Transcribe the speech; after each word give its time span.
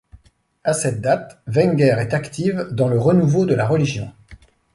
À 0.63 0.73
cette 0.73 0.99
date 0.99 1.39
Wenger 1.45 1.95
est 1.99 2.15
active 2.15 2.69
dans 2.71 2.87
le 2.87 2.97
renouveau 2.97 3.45
de 3.45 3.53
la 3.53 3.67
religion. 3.67 4.11